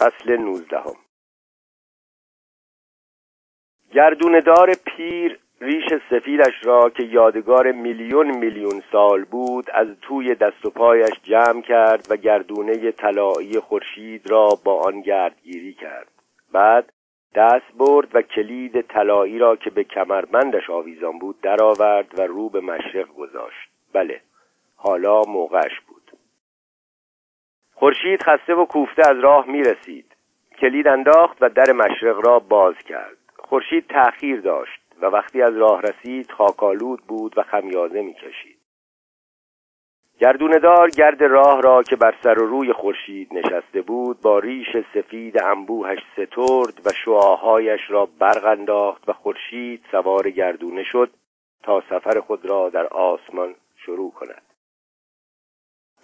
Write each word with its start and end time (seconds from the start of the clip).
فصل 0.00 0.36
نوزدهم. 0.36 0.96
گردوندار 3.92 4.74
پیر 4.74 5.38
ریش 5.60 5.84
سفیدش 6.10 6.54
را 6.62 6.90
که 6.90 7.02
یادگار 7.02 7.72
میلیون 7.72 8.36
میلیون 8.38 8.82
سال 8.92 9.24
بود 9.24 9.70
از 9.70 9.86
توی 10.02 10.34
دست 10.34 10.66
و 10.66 10.70
پایش 10.70 11.10
جمع 11.22 11.62
کرد 11.62 12.06
و 12.10 12.16
گردونه 12.16 12.92
طلایی 12.92 13.60
خورشید 13.60 14.30
را 14.30 14.48
با 14.64 14.82
آن 14.82 15.00
گردگیری 15.00 15.74
کرد. 15.74 16.08
بعد 16.52 16.92
دست 17.34 17.72
برد 17.78 18.08
و 18.14 18.22
کلید 18.22 18.80
طلایی 18.80 19.38
را 19.38 19.56
که 19.56 19.70
به 19.70 19.84
کمربندش 19.84 20.70
آویزان 20.70 21.18
بود 21.18 21.40
درآورد 21.40 22.18
و 22.18 22.22
رو 22.22 22.48
به 22.48 22.60
مشرق 22.60 23.08
گذاشت. 23.08 23.70
بله 23.92 24.20
حالا 24.76 25.22
موقعش 25.22 25.80
بود. 25.80 25.89
خورشید 27.80 28.22
خسته 28.22 28.54
و 28.54 28.64
کوفته 28.64 29.08
از 29.08 29.18
راه 29.20 29.46
می 29.46 29.62
رسید 29.62 30.16
کلید 30.60 30.88
انداخت 30.88 31.36
و 31.40 31.48
در 31.48 31.72
مشرق 31.72 32.26
را 32.26 32.38
باز 32.38 32.74
کرد. 32.88 33.16
خورشید 33.38 33.86
تأخیر 33.86 34.40
داشت 34.40 34.80
و 35.02 35.06
وقتی 35.06 35.42
از 35.42 35.56
راه 35.56 35.82
رسید 35.82 36.30
خاکالود 36.30 37.00
بود 37.08 37.38
و 37.38 37.42
خمیازه 37.42 38.02
می‌کشید. 38.02 38.58
گردوندار 40.18 40.90
گرد 40.90 41.22
راه 41.22 41.60
را 41.62 41.82
که 41.82 41.96
بر 41.96 42.14
سر 42.22 42.38
و 42.38 42.46
روی 42.46 42.72
خورشید 42.72 43.34
نشسته 43.34 43.82
بود 43.82 44.20
با 44.20 44.38
ریش 44.38 44.76
سفید 44.94 45.42
انبوهش 45.42 45.98
سترد 46.12 46.86
و 46.86 46.90
شعاهایش 47.04 47.80
را 47.88 48.08
برق 48.18 48.44
انداخت 48.46 49.08
و 49.08 49.12
خورشید 49.12 49.84
سوار 49.90 50.30
گردونه 50.30 50.82
شد 50.84 51.10
تا 51.62 51.80
سفر 51.80 52.20
خود 52.20 52.46
را 52.46 52.70
در 52.70 52.86
آسمان 52.86 53.54
شروع 53.76 54.12
کند. 54.12 54.49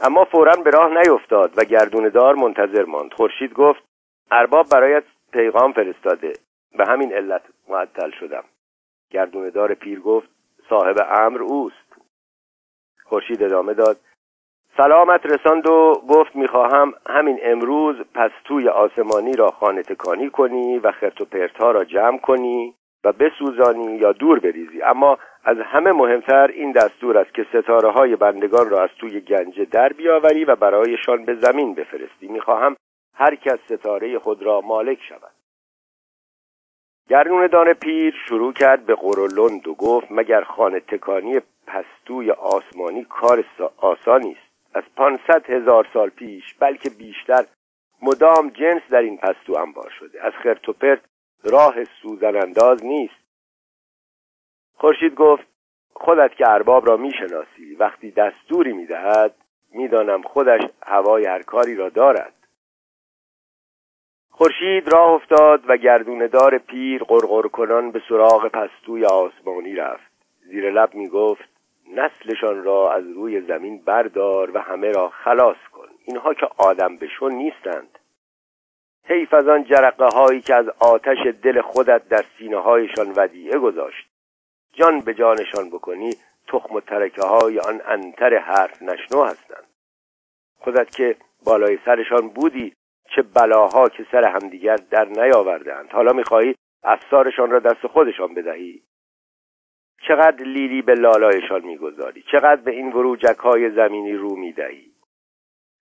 اما 0.01 0.25
فورا 0.25 0.57
به 0.57 0.71
راه 0.71 0.99
نیفتاد 0.99 1.53
و 1.57 1.65
گردوندار 1.65 2.35
منتظر 2.35 2.85
ماند. 2.85 3.13
خورشید 3.13 3.53
گفت 3.53 3.83
ارباب 4.31 4.69
برایت 4.69 5.05
پیغام 5.33 5.73
فرستاده. 5.73 6.33
به 6.79 6.87
همین 6.87 7.13
علت 7.13 7.43
معطل 7.69 8.11
شدم. 8.11 8.45
گردوندار 9.11 9.75
پیر 9.75 10.01
گفت 10.01 10.29
صاحب 10.69 10.97
امر 11.11 11.43
اوست. 11.43 11.97
خورشید 13.05 13.43
ادامه 13.43 13.75
داد 13.75 13.97
سلامت 14.77 15.27
رساند 15.27 15.69
و 15.69 16.03
گفت 16.09 16.37
می‌خواهم 16.37 16.95
همین 17.07 17.39
امروز 17.43 17.97
پستوی 18.15 18.69
آسمانی 18.69 19.33
را 19.33 19.51
خانه 19.51 19.83
تکانی 19.83 20.31
کنی 20.31 20.79
و 20.79 20.93
خرت 20.93 21.21
و 21.21 21.25
پرتها 21.25 21.71
را 21.71 21.85
جمع 21.85 22.19
کنی 22.19 22.75
و 23.05 23.13
بسوزانی 23.13 23.97
یا 23.97 24.13
دور 24.13 24.39
بریزی. 24.39 24.83
اما 24.83 25.19
از 25.49 25.57
همه 25.61 25.93
مهمتر 25.93 26.47
این 26.47 26.73
دستور 26.73 27.19
است 27.19 27.35
که 27.35 27.47
ستاره 27.49 27.91
های 27.91 28.17
بندگان 28.17 28.71
را 28.71 28.83
از 28.83 28.91
توی 28.99 29.21
گنجه 29.21 29.65
در 29.65 29.89
بیاوری 29.89 30.45
و 30.45 30.57
برایشان 30.57 31.25
به 31.25 31.35
زمین 31.35 31.75
بفرستی. 31.75 32.29
می‌خواهم 32.29 32.77
هر 33.15 33.35
کس 33.35 33.59
ستاره 33.65 34.19
خود 34.19 34.43
را 34.43 34.61
مالک 34.61 34.99
شود. 35.09 35.33
گردون 37.09 37.73
پیر 37.73 38.15
شروع 38.29 38.53
کرد 38.53 38.87
به 38.87 38.95
قرولند 38.95 39.69
و 39.69 39.75
گفت 39.75 40.07
مگر 40.11 40.45
خانه 40.45 40.81
تکانی 40.81 41.41
پستوی 41.67 42.31
آسمانی 42.31 43.05
کار 43.05 43.45
آسانی 43.77 44.33
است؟ 44.33 44.77
از 44.77 44.83
پانصد 44.97 45.51
هزار 45.51 45.89
سال 45.93 46.09
پیش 46.09 46.55
بلکه 46.55 46.91
بیشتر 46.91 47.45
مدام 48.03 48.49
جنس 48.49 48.83
در 48.91 49.03
این 49.03 49.17
پستو 49.17 49.59
انبار 49.59 49.91
شده. 49.99 50.25
از 50.27 50.33
خرتوپرت 50.33 51.01
راه 51.45 51.85
سوزن 51.85 52.37
انداز 52.37 52.85
نیست. 52.85 53.26
خورشید 54.77 55.15
گفت 55.15 55.47
خودت 55.95 56.35
که 56.35 56.51
ارباب 56.51 56.87
را 56.87 56.97
می‌شناسی 56.97 57.75
وقتی 57.79 58.11
دستوری 58.11 58.73
می‌دهد 58.73 59.35
می‌دانم 59.73 60.23
خودش 60.23 60.61
هوای 60.83 61.27
هر 61.27 61.43
کاری 61.43 61.75
را 61.75 61.89
دارد. 61.89 62.33
خورشید 64.31 64.89
راه 64.89 65.11
افتاد 65.11 65.63
و 65.69 65.77
گردوندار 65.77 66.59
پیر 66.59 67.05
قرقر 67.05 67.43
کنان 67.43 67.91
به 67.91 68.03
سراغ 68.09 68.49
پستوی 68.49 69.05
آسمانی 69.05 69.75
رفت. 69.75 70.13
زیر 70.45 70.71
لب 70.71 70.95
می 70.95 71.09
گفت 71.09 71.49
نسلشان 71.95 72.65
را 72.65 72.93
از 72.93 73.05
روی 73.11 73.41
زمین 73.41 73.83
بردار 73.85 74.57
و 74.57 74.61
همه 74.61 74.93
را 74.93 75.09
خلاص 75.09 75.57
کن. 75.73 75.89
اینها 76.05 76.35
که 76.35 76.49
آدم 76.59 76.97
بشون 76.97 77.33
نیستند. 77.33 77.99
حیف 79.05 79.35
از 79.35 79.49
آن 79.49 79.65
جرقه 79.65 80.07
هایی 80.07 80.41
که 80.41 80.55
از 80.55 80.69
آتش 80.69 81.19
دل 81.43 81.61
خودت 81.61 82.09
در 82.09 82.25
سینه 82.39 82.59
هایشان 82.59 83.13
ودیعه 83.17 83.59
گذاشت. 83.59 84.16
جان 84.77 85.01
به 85.01 85.15
جانشان 85.15 85.71
بکنی 85.71 86.11
تخم 86.49 86.75
و 86.75 86.81
ترکه 86.81 87.23
های 87.23 87.59
آن 87.59 87.81
انتر 87.87 88.39
حرف 88.39 88.83
نشنو 88.83 89.25
هستند. 89.25 89.67
خودت 90.59 90.97
که 90.97 91.17
بالای 91.45 91.79
سرشان 91.85 92.29
بودی 92.29 92.73
چه 93.17 93.23
بلاها 93.23 93.89
که 93.89 94.07
سر 94.13 94.25
همدیگر 94.25 94.77
در 94.77 95.05
نیاوردند 95.05 95.91
حالا 95.91 96.13
می‌خواهی 96.13 96.55
افسارشان 96.83 97.51
را 97.51 97.59
دست 97.59 97.87
خودشان 97.87 98.35
بدهی. 98.35 98.83
چقدر 100.09 100.45
لیلی 100.45 100.83
به 100.83 100.95
لالایشان 100.95 101.63
می‌گذاری. 101.65 102.25
چقدر 102.33 102.61
به 102.61 102.71
این 102.71 102.93
وروجک 102.93 103.39
های 103.39 103.71
زمینی 103.71 104.13
رو 104.13 104.37
می‌دهی. 104.37 104.93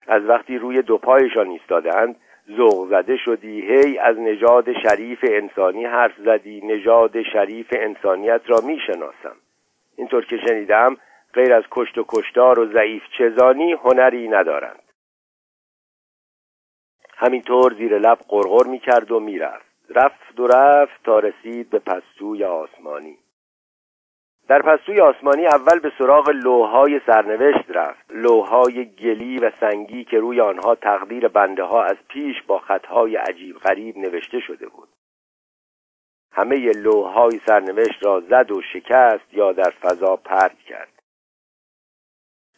از 0.07 0.23
وقتی 0.23 0.57
روی 0.57 0.81
دو 0.81 0.97
پایشان 0.97 1.47
ایستادهاند 1.47 2.15
ذوق 2.49 2.89
زده 2.89 3.17
شدی. 3.17 3.61
هی 3.61 3.97
از 3.97 4.17
نژاد 4.19 4.73
شریف 4.83 5.19
انسانی 5.23 5.85
حرف 5.85 6.17
زدی. 6.17 6.61
نژاد 6.61 7.21
شریف 7.33 7.67
انسانیت 7.71 8.41
را 8.47 8.57
می‌شناسم. 8.67 9.35
اینطور 9.97 10.25
که 10.25 10.37
شنیدم 10.47 10.97
غیر 11.33 11.53
از 11.53 11.63
کشت 11.71 11.97
و 11.97 12.05
کشتار 12.07 12.59
و 12.59 12.73
ضعیف 12.73 13.03
چزانی 13.17 13.73
هنری 13.73 14.27
ندارند. 14.27 14.83
همینطور 17.17 17.73
زیر 17.73 17.97
لب 17.97 18.17
قرقر 18.29 18.67
می‌کرد 18.67 19.11
و 19.11 19.19
می‌رفت. 19.19 19.65
رفت 19.89 20.39
و 20.39 20.47
رفت 20.47 21.03
تا 21.03 21.19
رسید 21.19 21.69
به 21.69 21.79
پستوی 21.79 22.43
آسمانی. 22.43 23.17
در 24.47 24.61
پستوی 24.61 25.01
آسمانی 25.01 25.45
اول 25.45 25.79
به 25.79 25.91
سراغ 25.97 26.29
لوهای 26.29 27.01
سرنوشت 27.05 27.65
رفت. 27.69 28.05
لوهای 28.09 28.85
گلی 28.85 29.39
و 29.39 29.51
سنگی 29.59 30.03
که 30.03 30.19
روی 30.19 30.41
آنها 30.41 30.75
تقدیر 30.75 31.27
بنده 31.27 31.63
ها 31.63 31.83
از 31.83 31.97
پیش 32.07 32.35
با 32.47 32.59
خطهای 32.59 33.15
عجیب 33.15 33.57
غریب 33.57 33.97
نوشته 33.97 34.39
شده 34.39 34.67
بود. 34.67 34.89
همه 36.31 36.71
لوهای 36.71 37.39
سرنوشت 37.47 38.05
را 38.05 38.19
زد 38.19 38.51
و 38.51 38.61
شکست 38.73 39.33
یا 39.33 39.53
در 39.53 39.73
فضا 39.81 40.15
پرت 40.15 40.59
کرد. 40.59 40.94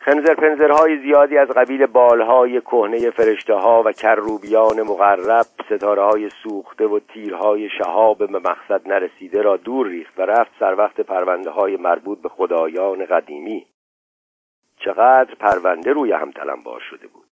خنزر 0.08 0.34
پنزرهای 0.34 0.98
زیادی 0.98 1.38
از 1.38 1.48
قبیل 1.48 1.86
بالهای 1.86 2.62
کهنه 2.62 3.10
فرشته 3.10 3.54
ها 3.54 3.84
و 3.86 3.92
کروبیان 3.92 4.82
مغرب 4.82 5.46
ستاره 5.66 6.04
های 6.04 6.30
سوخته 6.44 6.88
و 6.88 7.00
تیرهای 7.00 7.70
شهاب 7.70 8.18
به 8.18 8.40
مقصد 8.40 8.88
نرسیده 8.88 9.42
را 9.42 9.58
دور 9.58 9.88
ریخت 9.88 10.20
و 10.20 10.22
رفت 10.22 10.52
سر 10.60 10.76
وقت 10.76 11.02
پرونده 11.02 11.50
های 11.50 11.78
مربوط 11.78 12.22
به 12.22 12.30
خدایان 12.30 13.06
قدیمی. 13.06 13.68
چقدر 14.86 15.36
پرونده 15.36 15.94
روی 15.94 16.12
هم 16.12 16.32
تلمبار 16.32 16.80
شده 16.90 17.08
بود. 17.08 17.28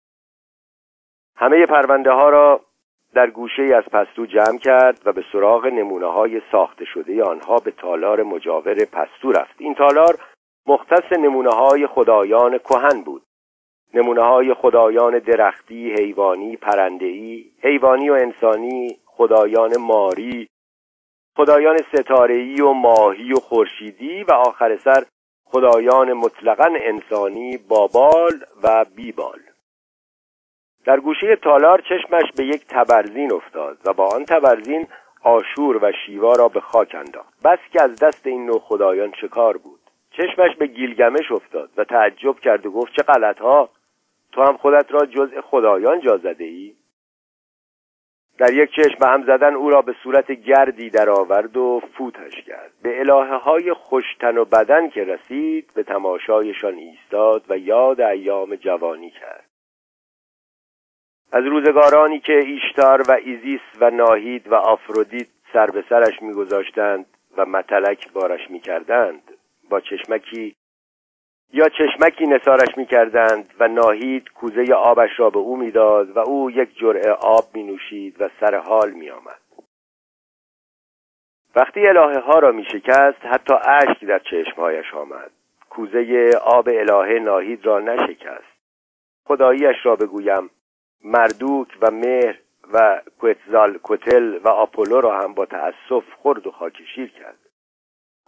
همه 1.36 1.66
پرونده 1.66 2.12
ها 2.12 2.30
را 2.30 2.62
در 3.14 3.30
گوشه 3.30 3.64
از 3.64 3.84
پستو 3.84 4.26
جمع 4.26 4.58
کرد 4.58 5.02
و 5.06 5.14
به 5.14 5.24
سراغ 5.32 5.66
نمونه 5.66 6.08
های 6.08 6.42
ساخته 6.52 6.86
شده 6.86 7.24
آنها 7.24 7.58
به 7.58 7.72
تالار 7.72 8.24
مجاور 8.24 8.86
پستو 8.86 9.32
رفت. 9.32 9.56
این 9.58 9.76
تالار 9.76 10.20
مختص 10.68 11.12
نمونه 11.12 11.50
های 11.50 11.88
خدایان 11.88 12.58
کهن 12.58 13.02
بود. 13.02 13.22
نمونه 13.94 14.22
های 14.22 14.54
خدایان 14.54 15.20
درختی، 15.20 15.94
حیوانی، 16.00 16.58
پرندهی، 16.58 17.52
حیوانی 17.64 18.10
و 18.10 18.14
انسانی، 18.14 18.98
خدایان 19.06 19.78
ماری، 19.78 20.48
خدایان 21.38 21.78
ستارهی 21.78 22.62
و 22.62 22.72
ماهی 22.72 23.34
و 23.34 23.36
خورشیدی 23.36 24.24
و 24.24 24.32
آخر 24.32 24.78
سر 24.78 25.06
خدایان 25.46 26.14
مطلقا 26.14 26.70
انسانی 26.82 27.58
بابال 27.58 28.34
و 28.64 28.86
بیبال. 28.96 29.40
در 30.86 31.00
گوشه 31.00 31.36
تالار 31.36 31.82
چشمش 31.82 32.32
به 32.38 32.46
یک 32.46 32.66
تبرزین 32.70 33.34
افتاد 33.34 33.78
و 33.86 33.94
با 33.94 34.08
آن 34.08 34.26
تبرزین 34.26 34.88
آشور 35.24 35.78
و 35.86 35.92
شیوا 36.06 36.34
را 36.34 36.48
به 36.48 36.60
خاک 36.60 36.96
انداخت. 36.96 37.44
بس 37.44 37.60
که 37.74 37.82
از 37.82 38.00
دست 38.00 38.28
این 38.28 38.46
نوع 38.46 38.60
خدایان 38.60 39.14
شکار 39.22 39.58
بود. 39.58 39.81
چشمش 40.12 40.56
به 40.56 40.68
گیلگمش 40.68 41.32
افتاد 41.32 41.70
و 41.78 41.84
تعجب 41.84 42.40
کرد 42.40 42.66
و 42.66 42.72
گفت 42.72 42.94
چه 42.94 43.04
غلط 43.04 43.40
ها 43.40 43.70
تو 44.32 44.44
هم 44.44 44.58
خودت 44.58 44.92
را 44.92 45.06
جزء 45.06 45.42
خدایان 45.42 46.00
جا 46.00 46.18
زده 46.18 46.44
ای 46.44 46.76
در 48.38 48.54
یک 48.54 48.72
چشم 48.72 49.04
هم 49.04 49.24
زدن 49.24 49.54
او 49.54 49.70
را 49.70 49.82
به 49.82 49.96
صورت 50.04 50.32
گردی 50.32 50.90
در 50.90 51.10
آورد 51.10 51.58
و 51.58 51.82
فوتش 51.98 52.42
کرد. 52.42 52.72
به 52.84 53.00
الهه 53.00 53.38
های 53.38 53.74
خوشتن 53.74 54.38
و 54.38 54.46
بدن 54.46 54.90
که 54.90 55.04
رسید 55.04 55.72
به 55.74 55.84
تماشایشان 55.84 56.74
ایستاد 56.74 57.44
و 57.50 57.58
یاد 57.58 58.02
ایام 58.02 58.56
جوانی 58.56 59.10
کرد. 59.10 59.46
از 61.32 61.46
روزگارانی 61.46 62.20
که 62.20 62.34
ایشتار 62.34 63.02
و 63.02 63.12
ایزیس 63.12 63.62
و 63.80 63.90
ناهید 63.90 64.48
و 64.48 64.56
آفرودیت 64.56 65.28
سر 65.54 65.68
به 65.68 65.84
سرش 65.90 66.22
میگذاشتند 66.22 67.06
و 67.38 67.46
متلک 67.46 68.12
بارش 68.14 68.50
می‌کردند 68.50 69.31
با 69.72 69.80
چشمکی 69.80 70.56
یا 71.54 71.70
چشمکی 71.70 72.26
نثارش 72.26 72.78
می‌کردند 72.78 73.54
و 73.60 73.68
ناهید 73.68 74.30
کوزه 74.30 74.74
آبش 74.74 75.10
را 75.18 75.30
به 75.30 75.40
او 75.40 75.58
می‌داد 75.58 76.18
و 76.18 76.20
او 76.20 76.52
یک 76.52 76.78
جرعه 76.78 77.12
آب 77.12 77.46
می 77.54 77.64
نوشید 77.64 78.22
و 78.22 78.30
سر 78.40 78.56
حال 78.56 78.92
می 78.92 79.10
آمد. 79.10 79.42
وقتی 81.56 81.88
الهه 81.88 82.20
ها 82.20 82.40
را 82.40 82.52
می 82.52 82.66
شکست 82.66 83.26
حتی 83.26 83.54
اشک 83.54 84.06
در 84.06 84.20
چشمهایش 84.20 84.94
آمد. 84.94 85.32
کوزه 85.70 86.32
آب 86.44 86.70
الهه 86.70 87.20
ناهید 87.20 87.66
را 87.66 87.80
نشکست. 87.80 88.62
خداییش 89.28 89.78
را 89.84 89.96
بگویم 89.96 90.50
مردوک 91.04 91.78
و 91.82 91.92
مهر 91.92 92.38
و 92.74 93.02
کوتزال 93.20 93.78
کوتل 93.78 94.40
و 94.44 94.48
آپولو 94.48 95.02
را 95.02 95.20
هم 95.20 95.34
با 95.34 95.46
تأسف 95.46 96.04
خرد 96.24 96.48
و 96.48 96.52
خاکشیر 96.52 97.12
کرد. 97.12 97.38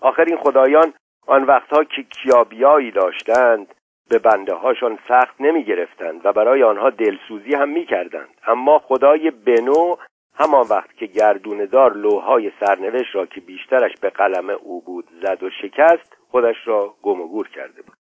آخر 0.02 0.24
این 0.24 0.38
خدایان 0.38 0.94
آن 1.26 1.44
وقتها 1.44 1.84
که 1.84 2.04
کیابیایی 2.04 2.92
داشتند 2.92 3.76
به 4.10 4.20
بنده 4.20 4.54
هاشان 4.54 5.00
سخت 5.08 5.42
نمی 5.42 5.64
گرفتند 5.64 6.26
و 6.26 6.34
برای 6.34 6.64
آنها 6.64 6.90
دلسوزی 6.90 7.56
هم 7.56 7.70
می 7.70 7.86
کردند. 7.86 8.30
اما 8.48 8.80
خدای 8.80 9.32
بنو 9.32 9.96
همان 10.36 10.68
وقت 10.70 10.98
که 10.98 11.06
گردوندار 11.06 11.94
لوهای 11.94 12.52
سرنوشت 12.60 13.16
را 13.16 13.26
که 13.26 13.42
بیشترش 13.42 13.92
به 14.02 14.10
قلم 14.10 14.50
او 14.50 14.82
بود 14.82 15.10
زد 15.22 15.44
و 15.44 15.50
شکست 15.50 16.18
خودش 16.32 16.56
را 16.66 16.96
گم 17.02 17.22
و 17.22 17.28
گور 17.28 17.48
کرده 17.48 17.82
بود. 17.82 17.98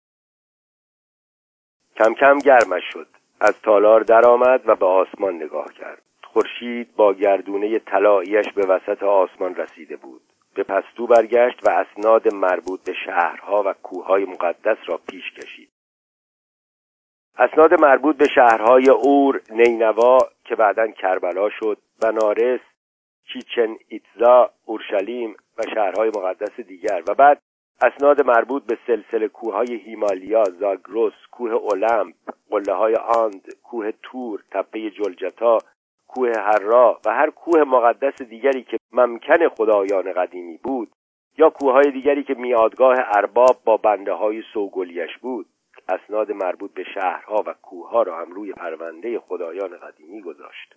کم 1.95 2.13
کم 2.13 2.37
گرمش 2.37 2.83
شد. 2.93 3.07
از 3.41 3.61
تالار 3.61 4.01
درآمد 4.01 4.61
و 4.65 4.75
به 4.75 4.85
آسمان 4.85 5.35
نگاه 5.35 5.73
کرد. 5.73 6.01
خورشید 6.23 6.95
با 6.95 7.13
گردونه 7.13 7.79
طلاییش 7.79 8.53
به 8.55 8.65
وسط 8.65 9.03
آسمان 9.03 9.55
رسیده 9.55 9.95
بود. 9.95 10.21
به 10.55 10.63
پستو 10.63 11.07
برگشت 11.07 11.67
و 11.67 11.69
اسناد 11.69 12.33
مربوط 12.33 12.83
به 12.83 12.93
شهرها 13.05 13.63
و 13.65 13.73
کوههای 13.73 14.25
مقدس 14.25 14.77
را 14.87 14.99
پیش 15.07 15.31
کشید. 15.31 15.69
اسناد 17.37 17.81
مربوط 17.81 18.17
به 18.17 18.27
شهرهای 18.35 18.89
اور، 18.89 19.41
نینوا 19.49 20.17
که 20.45 20.55
بعدا 20.55 20.87
کربلا 20.87 21.49
شد، 21.49 21.77
بنارس، 22.01 22.59
چیچن 23.33 23.75
ایتزا، 23.87 24.49
اورشلیم 24.65 25.35
و 25.57 25.61
شهرهای 25.75 26.09
مقدس 26.09 26.59
دیگر 26.59 27.03
و 27.07 27.13
بعد 27.13 27.41
اسناد 27.81 28.25
مربوط 28.25 28.63
به 28.63 28.77
سلسله 28.87 29.27
کوههای 29.27 29.75
هیمالیا، 29.75 30.43
زاگروس، 30.43 31.13
کوه 31.31 31.51
اولمپ، 31.51 32.15
قله 32.49 32.73
های 32.73 32.95
آند، 32.95 33.55
کوه 33.63 33.91
تور، 33.91 34.43
تپه 34.51 34.89
جلجتا، 34.89 35.57
کوه 36.09 36.31
هررا 36.37 36.99
و 37.05 37.13
هر 37.13 37.29
کوه 37.29 37.63
مقدس 37.63 38.21
دیگری 38.21 38.63
که 38.63 38.77
ممکن 38.91 39.49
خدایان 39.49 40.13
قدیمی 40.13 40.57
بود 40.63 40.91
یا 41.37 41.49
کوههای 41.49 41.91
دیگری 41.91 42.23
که 42.23 42.33
میادگاه 42.33 42.95
ارباب 43.17 43.57
با 43.65 43.77
بنده 43.77 44.13
های 44.13 44.43
سوگلیش 44.53 45.17
بود 45.21 45.45
اسناد 45.89 46.31
مربوط 46.31 46.73
به 46.73 46.83
شهرها 46.83 47.43
و 47.45 47.53
کوهها 47.61 48.03
را 48.03 48.17
هم 48.17 48.31
روی 48.31 48.53
پرونده 48.53 49.19
خدایان 49.19 49.77
قدیمی 49.77 50.21
گذاشت. 50.21 50.75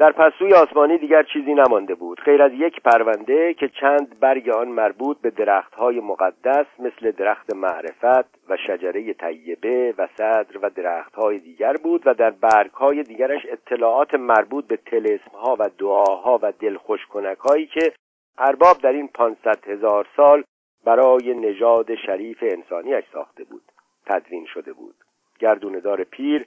در 0.00 0.12
پسوی 0.12 0.54
آسمانی 0.54 0.98
دیگر 0.98 1.22
چیزی 1.22 1.54
نمانده 1.54 1.94
بود. 1.94 2.20
غیر 2.20 2.42
از 2.42 2.52
یک 2.52 2.80
پرونده 2.82 3.54
که 3.54 3.68
چند 3.68 4.20
برگ 4.20 4.48
آن 4.48 4.68
مربوط 4.68 5.20
به 5.20 5.30
درختهای 5.30 6.00
مقدس 6.00 6.66
مثل 6.78 7.10
درخت 7.10 7.54
معرفت 7.54 8.48
و 8.48 8.56
شجره 8.66 9.12
طیبه 9.12 9.94
و 9.98 10.08
صدر 10.16 10.58
و 10.62 10.70
درختهای 10.70 11.38
دیگر 11.38 11.76
بود 11.76 12.02
و 12.06 12.14
در 12.14 12.30
برگهای 12.30 13.02
دیگرش 13.02 13.46
اطلاعات 13.48 14.14
مربوط 14.14 14.66
به 14.66 14.76
تلسمها 14.76 15.56
و 15.58 15.70
دعاها 15.78 16.38
و 16.42 16.52
دلخوشکنک 16.52 17.38
هایی 17.38 17.66
که 17.66 17.92
ارباب 18.38 18.78
در 18.82 18.92
این 18.92 19.08
پانصد 19.08 19.68
هزار 19.68 20.06
سال 20.16 20.44
برای 20.84 21.34
نژاد 21.34 21.94
شریف 21.94 22.38
انسانیش 22.42 23.04
ساخته 23.12 23.44
بود 23.44 23.62
تدوین 24.06 24.46
شده 24.46 24.72
بود. 24.72 24.94
گردوندار 25.38 26.04
پیر 26.04 26.46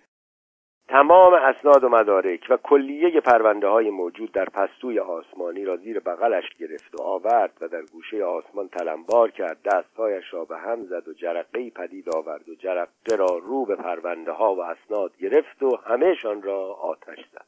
تمام 0.88 1.33
اسناد 1.33 1.83
و 1.83 1.89
مدارک 1.89 2.45
و 2.50 2.57
کلیه 2.57 3.21
پرونده 3.21 3.68
های 3.68 3.89
موجود 3.89 4.31
در 4.31 4.45
پستوی 4.45 5.00
آسمانی 5.00 5.65
را 5.65 5.77
زیر 5.77 6.00
بغلش 6.00 6.44
گرفت 6.59 7.00
و 7.00 7.03
آورد 7.03 7.53
و 7.62 7.68
در 7.68 7.81
گوشه 7.81 8.24
آسمان 8.24 8.68
تلمبار 8.68 9.31
کرد. 9.31 9.57
دستهایش 9.62 10.33
را 10.33 10.45
به 10.45 10.57
هم 10.57 10.83
زد 10.83 11.07
و 11.07 11.13
جرقه 11.13 11.69
پدید 11.69 12.15
آورد 12.15 12.50
و 12.50 12.56
جرقه 12.56 13.15
را 13.15 13.38
رو 13.44 13.65
به 13.65 13.75
پرونده 13.75 14.31
ها 14.31 14.56
و 14.56 14.62
اسناد 14.62 15.18
گرفت 15.18 15.63
و 15.63 15.77
همهشان 15.85 16.41
را 16.41 16.74
آتش 16.74 17.19
زد. 17.31 17.45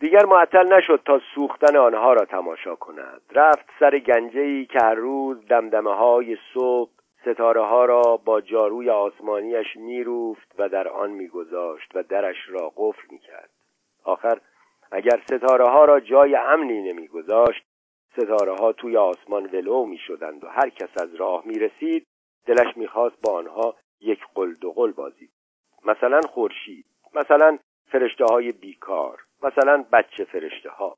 دیگر 0.00 0.24
معطل 0.24 0.72
نشد 0.72 1.00
تا 1.04 1.20
سوختن 1.34 1.76
آنها 1.76 2.12
را 2.12 2.24
تماشا 2.24 2.74
کند. 2.74 3.22
رفت 3.30 3.66
سر 3.80 3.98
گنجهی 3.98 4.66
که 4.66 4.78
هر 4.78 4.94
روز 4.94 5.46
دمدمه 5.48 5.94
های 5.94 6.36
صبح 6.54 6.90
ستاره 7.26 7.62
ها 7.62 7.84
را 7.84 8.16
با 8.16 8.40
جاروی 8.40 8.90
آسمانیش 8.90 9.76
میروفت 9.76 10.54
و 10.58 10.68
در 10.68 10.88
آن 10.88 11.10
میگذاشت 11.10 11.90
و 11.94 12.02
درش 12.02 12.36
را 12.48 12.72
قفل 12.76 13.02
می‌کرد. 13.10 13.50
آخر 14.04 14.40
اگر 14.90 15.22
ستاره 15.24 15.64
ها 15.64 15.84
را 15.84 16.00
جای 16.00 16.36
امنی 16.36 16.92
نمیگذاشت 16.92 17.64
ستاره 18.12 18.54
ها 18.54 18.72
توی 18.72 18.96
آسمان 18.96 19.46
ولو 19.46 19.86
می‌شدند 19.86 20.44
و 20.44 20.48
هر 20.48 20.68
کس 20.68 21.02
از 21.02 21.14
راه 21.14 21.42
می‌رسید 21.46 22.06
دلش 22.46 22.76
می‌خواست 22.76 23.16
با 23.22 23.32
آنها 23.32 23.76
یک 24.00 24.20
قل 24.34 24.54
دو 24.54 24.72
قل 24.72 24.92
بازید 24.92 25.30
مثلا 25.84 26.20
خورشید 26.20 26.86
مثلا 27.14 27.58
فرشته 27.90 28.24
های 28.24 28.52
بیکار 28.52 29.20
مثلا 29.42 29.84
بچه 29.92 30.24
فرشته 30.24 30.70
ها 30.70 30.96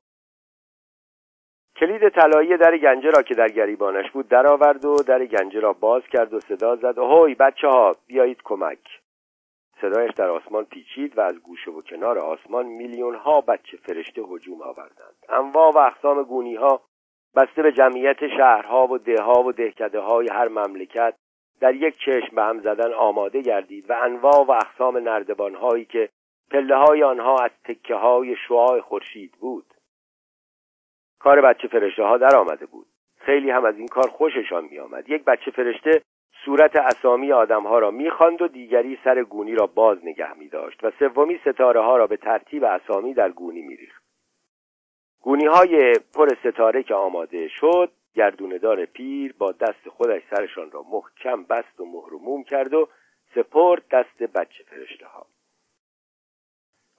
کلید 1.79 2.09
طلایی 2.09 2.57
در 2.57 2.77
گنجه 2.77 3.09
را 3.09 3.21
که 3.21 3.35
در 3.35 3.47
گریبانش 3.47 4.11
بود 4.11 4.27
درآورد 4.27 4.85
و 4.85 4.95
در 5.07 5.25
گنجه 5.25 5.59
را 5.59 5.73
باز 5.73 6.03
کرد 6.03 6.33
و 6.33 6.39
صدا 6.39 6.75
زد. 6.75 6.97
هوی 6.97 7.35
بچه 7.35 7.67
ها 7.67 7.95
بیایید 8.07 8.41
کمک. 8.43 8.99
صدایش 9.81 10.11
در 10.13 10.29
آسمان 10.29 10.65
پیچید 10.65 11.17
و 11.17 11.21
از 11.21 11.39
گوشه 11.39 11.71
و 11.71 11.81
کنار 11.81 12.19
آسمان 12.19 12.65
میلیون 12.65 13.15
ها 13.15 13.41
بچه 13.41 13.77
فرشته 13.77 14.21
هجوم 14.21 14.61
آوردند. 14.61 15.15
انواع 15.29 15.73
و 15.73 15.77
اقسام 15.77 16.23
گونی 16.23 16.55
ها 16.55 16.81
بسته 17.35 17.63
به 17.63 17.71
جمعیت 17.71 18.27
شهرها 18.27 18.87
و 18.87 18.97
دهها 18.97 19.43
و 19.43 19.51
دهکده 19.51 19.99
های 19.99 20.27
هر 20.31 20.47
مملکت 20.47 21.13
در 21.61 21.75
یک 21.75 21.97
چشم 22.05 22.35
به 22.35 22.41
هم 22.41 22.59
زدن 22.59 22.93
آماده 22.93 23.41
گردید 23.41 23.89
و 23.89 23.93
انواع 23.93 24.45
و 24.45 24.51
اقسام 24.51 24.97
نردبان 24.97 25.55
هایی 25.55 25.85
که 25.85 26.09
پله 26.51 26.75
های 26.75 27.03
آنها 27.03 27.35
از 27.35 27.51
تکه 27.65 27.95
های 27.95 28.35
شعاع 28.47 28.81
خورشید 28.81 29.31
بود. 29.31 29.65
کار 31.19 31.41
بچه 31.41 31.67
فرشته 31.67 32.03
ها 32.03 32.17
در 32.17 32.35
آمده 32.35 32.65
بود. 32.65 32.87
خیلی 33.17 33.49
هم 33.49 33.65
از 33.65 33.77
این 33.77 33.87
کار 33.87 34.07
خوششان 34.07 34.67
می 34.71 34.79
آمد 34.79 35.09
یک 35.09 35.23
بچه 35.23 35.51
فرشته 35.51 36.01
صورت 36.45 36.75
اسامی 36.75 37.31
آدم 37.31 37.63
ها 37.63 37.79
را 37.79 37.91
می‌خواند 37.91 38.41
و 38.41 38.47
دیگری 38.47 38.99
سر 39.03 39.23
گونی 39.23 39.55
را 39.55 39.67
باز 39.67 39.97
نگه 40.03 40.33
می 40.33 40.47
داشت 40.47 40.83
و 40.83 40.91
سومی 40.99 41.39
ستاره 41.45 41.81
ها 41.81 41.97
را 41.97 42.07
به 42.07 42.17
ترتیب 42.17 42.63
اسامی 42.63 43.13
در 43.13 43.29
گونی 43.29 43.61
می 43.61 43.75
ریخت 43.75 44.03
گونی 45.21 45.45
های 45.45 45.93
پر 46.15 46.27
ستاره 46.43 46.83
که 46.83 46.93
آماده 46.93 47.47
شد 47.47 47.91
گردوندار 48.15 48.85
پیر 48.85 49.33
با 49.37 49.51
دست 49.51 49.89
خودش 49.89 50.21
سرشان 50.29 50.71
را 50.71 50.85
محکم 50.91 51.43
بست 51.43 51.79
و 51.79 51.85
مهرموم 51.85 52.43
کرد 52.43 52.73
و 52.73 52.87
سپرد 53.35 53.83
دست 53.91 54.23
بچه 54.23 54.63
فرشته 54.63 55.05
ها. 55.05 55.25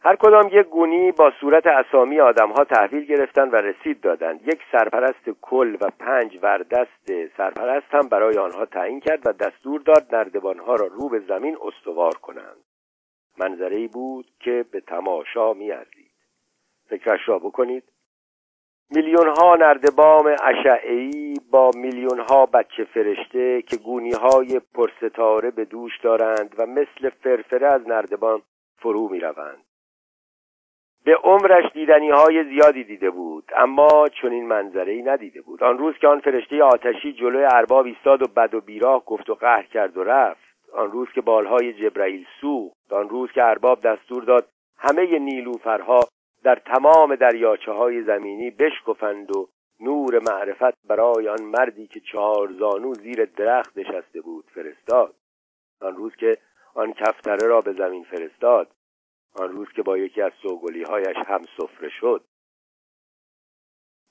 هر 0.02 0.16
کدام 0.16 0.49
یک 0.52 0.66
گونی 0.66 1.12
با 1.12 1.33
صورت 1.40 1.66
اسامی 1.66 2.21
آدمها 2.21 2.64
تحویل 2.64 3.04
گرفتند 3.04 3.54
و 3.54 3.57
رسید 3.57 4.00
دادند. 4.00 4.49
یک 4.49 4.61
سرپرست 4.73 5.30
کل 5.40 5.76
و 5.80 5.90
پنج 5.99 6.38
وردست 6.42 7.12
سرپرست 7.37 7.87
هم 7.90 8.09
برای 8.09 8.38
آنها 8.38 8.66
تعیین 8.66 9.00
کرد 9.00 9.26
و 9.26 9.33
دستور 9.33 9.80
داد 9.80 10.14
نردبانها 10.14 10.75
را 10.75 10.87
رو 10.87 11.09
به 11.09 11.19
زمین 11.19 11.57
استوار 11.62 12.14
کنند. 12.14 12.57
منظره 13.38 13.76
ای 13.76 13.88
بود 13.88 14.26
که 14.40 14.64
به 14.73 14.80
تماشا 14.80 15.52
میارزید. 15.52 16.11
فکرش 16.88 17.21
را 17.26 17.38
بکنید. 17.38 17.85
میلیون 18.90 19.28
ها 19.38 19.57
نردبام 19.57 20.37
اشعهی 20.42 21.35
با 21.50 21.71
میلیون 21.75 22.21
ها 22.30 22.47
بچه 22.47 22.85
فرشته 22.85 23.62
که 23.62 23.76
گونی 23.76 24.12
های 24.12 24.61
پرستاره 24.75 25.50
به 25.50 25.64
دوش 25.64 25.92
دارند 26.02 26.54
و 26.59 26.66
مثل 26.66 27.11
فرفره 27.11 27.66
از 27.66 27.88
نردبان 27.88 28.42
فرو 28.78 29.09
می 29.09 29.21
روند. 29.21 29.70
به 31.04 31.16
عمرش 31.16 31.73
دیدنی 31.73 32.11
های 32.11 32.45
زیادی 32.45 32.85
دیده 32.85 33.11
بود 33.11 33.45
اما 33.57 34.09
چنین 34.23 34.47
منظره 34.47 34.92
ای 34.92 35.02
ندیده 35.02 35.40
بود. 35.40 35.62
آن 35.62 35.78
روز 35.78 35.95
که 36.00 36.09
آن 36.09 36.21
فرشته 36.21 36.62
آتشی 36.62 37.12
جلوی 37.12 37.45
ارباب 37.45 37.87
ایستاد 37.87 38.23
و 38.23 38.26
بد 38.37 38.54
و 38.54 38.61
بیراه 38.61 39.04
گفت 39.04 39.30
و 39.30 39.35
قهر 39.35 39.62
کرد 39.62 39.97
و 39.97 40.04
رفت. 40.04 40.50
آن 40.73 40.92
روز 40.92 41.09
که 41.14 41.21
بالهای 41.21 41.73
جبرئیل 41.73 42.26
سوخت 42.40 42.92
آن 42.92 43.09
روز 43.09 43.33
که 43.33 43.45
ارباب 43.45 43.80
دستور 43.80 44.25
داد 44.25 44.49
همه 44.78 45.19
نیلوفرها 45.19 46.00
در 46.45 46.54
تمام 46.54 47.14
دریاچه 47.14 47.73
های 47.73 48.02
زمینی 48.02 48.50
بشکفند 48.50 49.37
و 49.37 49.49
نور 49.80 50.19
معرفت 50.19 50.87
برای 50.88 51.28
آن 51.28 51.42
مردی 51.42 51.87
که 51.87 52.00
چهار 52.00 52.52
زانو 52.52 52.95
زیر 52.95 53.25
درخت 53.25 53.78
نشسته 53.78 54.21
بود 54.21 54.45
فرستاد. 54.54 55.14
آن 55.83 55.97
روز 55.97 56.16
که 56.16 56.38
آن 56.75 56.92
کفتره 56.92 57.49
را 57.49 57.61
به 57.61 57.73
زمین 57.73 58.04
فرستاد 58.04 58.69
آن 59.35 59.49
روز 59.49 59.69
که 59.73 59.83
با 59.83 59.99
یکی 59.99 60.23
از 60.23 60.33
سوگلی 60.43 60.83
هایش 60.83 61.17
هم 61.17 61.41
سفره 61.57 61.89
شد. 61.89 62.25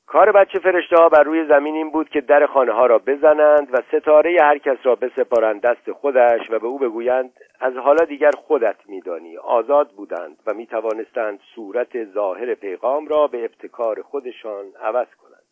کار 0.09 0.31
بچه 0.31 0.59
فرشته 0.59 0.95
ها 0.95 1.09
بر 1.09 1.23
روی 1.23 1.47
زمین 1.47 1.75
این 1.75 1.91
بود 1.91 2.09
که 2.09 2.21
در 2.21 2.45
خانه 2.45 2.71
ها 2.71 2.85
را 2.85 2.97
بزنند 2.97 3.67
و 3.73 3.81
ستاره 3.91 4.37
هر 4.41 4.57
کس 4.57 4.77
را 4.83 4.95
بسپارند 4.95 5.61
دست 5.61 5.91
خودش 5.91 6.49
و 6.49 6.59
به 6.59 6.67
او 6.67 6.79
بگویند 6.79 7.33
از 7.59 7.73
حالا 7.73 8.05
دیگر 8.05 8.31
خودت 8.31 8.75
میدانی 8.85 9.37
آزاد 9.37 9.89
بودند 9.89 10.37
و 10.45 10.53
می 10.53 10.67
توانستند 10.67 11.39
صورت 11.55 12.05
ظاهر 12.05 12.53
پیغام 12.53 13.07
را 13.07 13.27
به 13.27 13.43
ابتکار 13.45 14.01
خودشان 14.01 14.65
عوض 14.81 15.07
کنند. 15.15 15.47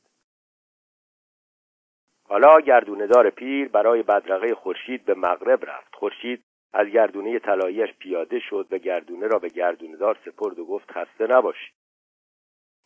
حالا 2.30 2.62
گردوندار 2.62 3.30
پیر 3.30 3.68
برای 3.68 4.04
بدرقه 4.04 4.56
خورشید 4.56 5.06
به 5.06 5.14
مغرب 5.14 5.66
رفت. 5.66 5.96
خورشید 5.96 6.44
از 6.74 6.88
گردونه 6.88 7.40
طلاییش 7.40 7.90
پیاده 8.00 8.40
شد 8.40 8.68
و 8.72 8.78
گردونه 8.78 9.28
را 9.28 9.40
به 9.40 9.50
گردوندار 9.50 10.18
سپرد 10.26 10.60
و 10.60 10.66
گفت 10.66 10.92
خسته 10.92 11.28
نباشید 11.28 11.74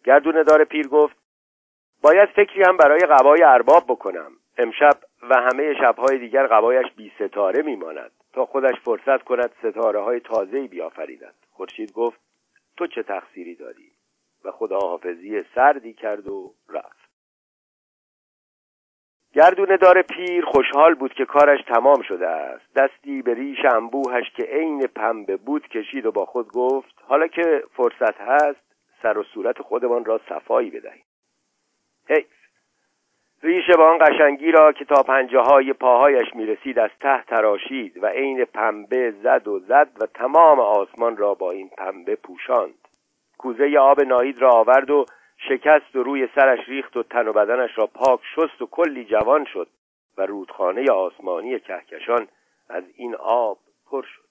گردوندار 0.03 0.63
پیر 0.63 0.87
گفت 0.87 1.21
باید 2.01 2.29
فکری 2.29 2.63
هم 2.63 2.77
برای 2.77 2.99
قبای 2.99 3.43
ارباب 3.43 3.83
بکنم. 3.87 4.31
امشب 4.57 4.97
و 5.29 5.35
همه 5.35 5.73
شبهای 5.79 6.17
دیگر 6.17 6.47
قبایش 6.47 6.91
بی 6.95 7.11
ستاره 7.19 7.63
میماند. 7.63 8.11
تا 8.33 8.45
خودش 8.45 8.79
فرصت 8.79 9.23
کند 9.23 9.51
ستاره 9.59 10.01
های 10.01 10.19
تازهی 10.19 10.67
بیافریند 10.67 11.35
خورشید 11.51 11.91
گفت 11.93 12.19
تو 12.77 12.87
چه 12.87 13.03
تقصیری 13.03 13.55
داری؟ 13.55 13.91
و 14.45 14.51
خداحافظی 14.51 15.43
سردی 15.55 15.93
کرد 15.93 16.27
و 16.27 16.53
رفت. 16.69 17.00
گردونه 19.33 19.77
دار 19.77 20.01
پیر 20.01 20.45
خوشحال 20.45 20.95
بود 20.95 21.13
که 21.13 21.25
کارش 21.25 21.59
تمام 21.63 22.01
شده 22.01 22.27
است. 22.27 22.73
دستی 22.75 23.21
به 23.21 23.33
ریش 23.33 23.65
انبوهش 23.75 24.31
که 24.35 24.43
عین 24.43 24.87
پنبه 24.87 25.37
بود 25.37 25.67
کشید 25.67 26.05
و 26.05 26.11
با 26.11 26.25
خود 26.25 26.51
گفت 26.51 26.95
حالا 27.07 27.27
که 27.27 27.63
فرصت 27.73 28.21
هست 28.21 28.61
سر 29.01 29.17
و 29.17 29.23
صورت 29.23 29.61
خودمان 29.61 30.05
را 30.05 30.21
صفایی 30.29 30.69
بدهیم. 30.69 31.03
حیف. 32.09 32.25
ریشه 33.43 33.73
با 33.77 33.89
آن 33.91 33.97
قشنگی 33.97 34.51
را 34.51 34.71
که 34.71 34.85
تا 34.85 35.03
پنجه 35.03 35.39
های 35.39 35.73
پاهایش 35.73 36.35
می 36.35 36.45
رسید 36.45 36.79
از 36.79 36.89
ته 36.99 37.23
تراشید 37.23 38.03
و 38.03 38.05
عین 38.05 38.45
پنبه 38.45 39.11
زد 39.23 39.47
و 39.47 39.59
زد 39.59 39.89
و 40.01 40.05
تمام 40.05 40.59
آسمان 40.59 41.17
را 41.17 41.33
با 41.33 41.51
این 41.51 41.69
پنبه 41.77 42.15
پوشاند. 42.15 42.87
کوزه 43.37 43.77
آب 43.79 44.01
ناهید 44.01 44.41
را 44.41 44.51
آورد 44.51 44.89
و 44.89 45.05
شکست 45.49 45.95
و 45.95 46.03
روی 46.03 46.27
سرش 46.35 46.69
ریخت 46.69 46.97
و 46.97 47.03
تن 47.03 47.27
و 47.27 47.33
بدنش 47.33 47.77
را 47.77 47.87
پاک 47.87 48.19
شست 48.35 48.61
و 48.61 48.65
کلی 48.65 49.05
جوان 49.05 49.45
شد 49.45 49.67
و 50.17 50.25
رودخانه 50.25 50.91
آسمانی 50.91 51.59
کهکشان 51.59 52.27
از 52.69 52.83
این 52.95 53.15
آب 53.15 53.57
پر 53.91 54.01
شد. 54.01 54.21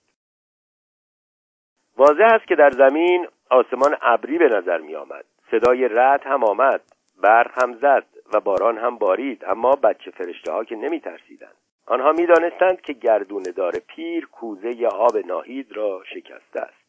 واضح 1.96 2.34
است 2.34 2.46
که 2.46 2.54
در 2.54 2.70
زمین 2.70 3.26
آسمان 3.50 3.96
ابری 4.02 4.38
به 4.38 4.48
نظر 4.48 4.78
می 4.78 4.94
آمد 4.94 5.24
صدای 5.50 5.88
رد 5.88 6.22
هم 6.26 6.44
آمد 6.44 6.82
برق 7.22 7.62
هم 7.62 7.74
زد 7.74 8.06
و 8.32 8.40
باران 8.40 8.78
هم 8.78 8.96
بارید 8.96 9.44
اما 9.44 9.70
بچه 9.70 10.10
فرشته 10.10 10.52
ها 10.52 10.64
که 10.64 10.76
نمی 10.76 11.00
ترسیدند 11.00 11.56
آنها 11.86 12.12
می 12.12 12.26
دانستند 12.26 12.80
که 12.80 12.92
گردون 12.92 13.42
دار 13.56 13.72
پیر 13.86 14.26
کوزه 14.26 14.86
آب 14.86 15.16
ناهید 15.16 15.72
را 15.72 16.02
شکسته 16.04 16.60
است. 16.60 16.79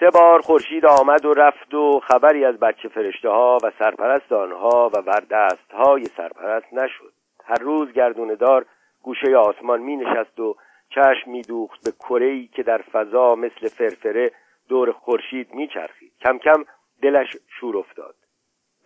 سه 0.00 0.10
بار 0.10 0.40
خورشید 0.40 0.86
آمد 0.86 1.24
و 1.24 1.34
رفت 1.34 1.74
و 1.74 2.00
خبری 2.00 2.44
از 2.44 2.56
بچه 2.58 2.88
فرشته 2.88 3.28
ها 3.28 3.58
و 3.62 3.72
سرپرست 3.78 4.32
آنها 4.32 4.90
و 4.94 4.98
وردست 4.98 5.70
های 5.70 6.04
سرپرست 6.04 6.72
نشد. 6.72 7.12
هر 7.44 7.62
روز 7.62 7.92
گردوندار 7.92 8.66
گوشه 9.02 9.36
آسمان 9.36 9.80
می 9.80 9.96
نشست 9.96 10.40
و 10.40 10.56
چشم 10.90 11.30
می 11.30 11.42
دوخت 11.42 11.84
به 11.84 11.92
کره‌ای 12.08 12.46
که 12.46 12.62
در 12.62 12.78
فضا 12.92 13.34
مثل 13.34 13.68
فرفره 13.68 14.32
دور 14.68 14.92
خورشید 14.92 15.54
می 15.54 15.68
چرخید 15.68 16.12
کم 16.20 16.38
کم 16.38 16.64
دلش 17.02 17.36
شور 17.60 17.76
افتاد. 17.76 18.14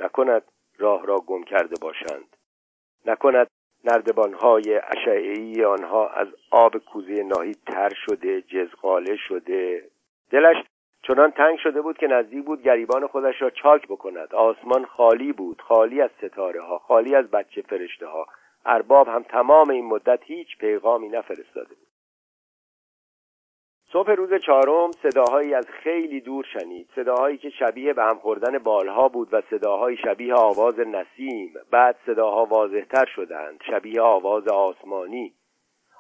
نکند 0.01 0.43
راه 0.79 1.07
را 1.07 1.17
گم 1.17 1.43
کرده 1.43 1.75
باشند. 1.83 2.37
نکند 3.07 3.47
نردبانهای 3.85 4.81
اشعهی 4.97 5.65
آنها 5.65 6.09
از 6.09 6.29
آب 6.51 6.77
کوزه 6.77 7.23
ناهید 7.23 7.59
تر 7.67 7.91
شده 8.07 8.43
جزقاله 8.43 9.17
شده. 9.17 9.85
دلش 10.31 10.57
چنان 11.03 11.31
تنگ 11.31 11.59
شده 11.59 11.81
بود 11.81 11.99
که 11.99 12.07
نزدیک 12.07 12.45
بود 12.45 12.63
گریبان 12.63 13.07
خودش 13.07 13.43
را 13.43 13.51
چاک 13.51 13.89
بکند. 13.89 14.35
آسمان 14.35 14.85
خالی 14.85 15.33
بود 15.33 15.61
خالی 15.61 16.01
از 16.01 16.11
ستاره 16.19 16.63
ها 16.63 16.79
خالی 16.79 17.15
از 17.15 17.31
بچه 17.31 17.63
فرشته 17.63 18.07
ها 18.07 18.27
ارباب 18.67 19.09
هم 19.09 19.23
تمام 19.23 19.71
این 19.71 19.85
مدت 19.85 20.21
هیچ 20.23 20.59
پیغامی 20.59 21.09
نفرستاده 21.09 21.75
بود. 21.75 21.89
صبح 23.93 24.11
روز 24.11 24.31
چهارم 24.47 24.91
صداهایی 25.03 25.55
از 25.55 25.67
خیلی 25.67 26.21
دور 26.21 26.45
شنید. 26.53 26.89
صداهایی 26.95 27.39
که 27.39 27.51
شبیه 27.51 27.93
به 27.93 28.03
هم 28.03 28.19
خوردن 28.19 28.59
بالها 28.59 29.09
بود 29.09 29.29
و 29.35 29.43
صداهایی 29.51 29.97
شبیه 29.97 30.35
آواز 30.35 30.79
نسیم. 30.79 31.55
بعد 31.71 31.97
صداها 32.07 32.45
واضحتر 32.45 33.05
شدند 33.07 33.61
شبیه 33.71 34.03
آواز 34.03 34.49
آسمانی. 34.49 35.35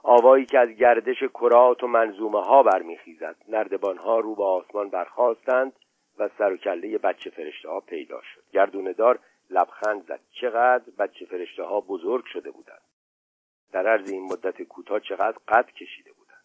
آوایی 0.03 0.47
که 0.47 0.59
از 0.59 0.69
گردش 0.69 1.23
کرات 1.23 1.83
و 1.83 1.87
منظومه 1.87 2.41
ها 2.41 2.63
برمیخیزد. 2.63 3.37
نردبان 3.49 3.99
ها 3.99 4.21
رو 4.21 4.35
به 4.35 4.45
آسمان 4.45 4.89
برخواستند 4.89 5.73
و 6.19 6.29
سر 6.39 6.53
و 6.53 6.57
کله 6.57 6.99
بچه 6.99 7.31
فرشته 7.31 7.69
ها 7.69 7.81
پیدا 7.81 8.21
شد. 8.23 8.43
گردوندار 8.53 9.19
لبخند 9.51 10.07
زد. 10.07 10.21
چقدر 10.41 10.85
بچه 10.99 11.27
فرشته 11.27 11.63
ها 11.63 11.81
بزرگ 11.81 12.25
شده 12.25 12.51
بودند. 12.51 12.83
در 13.73 13.87
عرض 13.87 14.11
این 14.11 14.23
مدت 14.23 14.63
کوتاه 14.63 15.01
چقدر 15.01 15.39
قد 15.49 15.67
کشیده 15.67 16.13
بودند. 16.13 16.45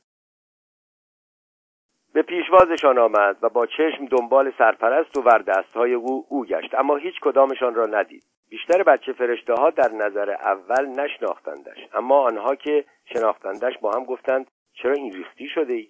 به 2.13 2.21
پیشوازشان 2.21 2.97
آمد 2.97 3.37
و 3.41 3.49
با 3.49 3.65
چشم 3.65 4.05
دنبال 4.05 4.53
سرپرست 4.57 5.17
و 5.17 5.21
وردست 5.21 5.73
های 5.73 5.93
او 5.93 6.25
او 6.29 6.45
گشت. 6.45 6.73
اما 6.73 6.95
هیچ 6.95 7.15
کدامشان 7.21 7.75
را 7.75 7.85
ندید. 7.85 8.23
بیشتر 8.49 8.83
بچه 8.83 9.13
فرشته 9.13 9.53
ها 9.53 9.69
در 9.69 9.91
نظر 9.91 10.31
اول 10.31 10.85
نشناختندش 10.85 11.77
اما 11.93 12.19
آنها 12.19 12.55
که 12.55 12.85
شناختندش 13.05 13.77
با 13.77 13.91
هم 13.91 14.05
گفتند 14.05 14.51
چرا 14.73 14.93
این 14.93 15.13
ریختی 15.13 15.47
شده 15.47 15.73
ای؟ 15.73 15.87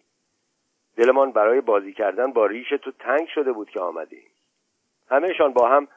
دلمان 0.97 1.31
برای 1.31 1.61
بازی 1.61 1.93
کردن 1.93 2.31
با 2.31 2.45
ریش 2.45 2.69
تو 2.69 2.91
تنگ 2.91 3.27
شده 3.27 3.51
بود 3.51 3.69
که 3.69 3.79
آمده 3.79 4.15
ایم 4.15 4.31
همهشان 5.09 5.53
با 5.53 5.67
هم 5.67 5.87